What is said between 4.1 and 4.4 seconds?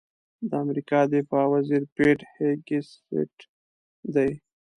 دی.